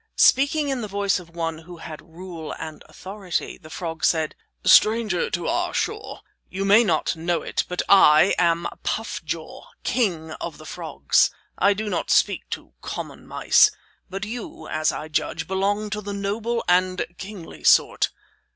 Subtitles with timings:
[0.17, 5.29] Speaking in the voice of one who had rule and authority, the frog said: "Stranger
[5.29, 10.57] to our shore, you may not know it, but I am Puff Jaw, king of
[10.57, 11.29] the frogs.
[11.55, 13.69] I do not speak to common mice,
[14.09, 18.09] but you, as I judge, belong to the noble and kingly sort.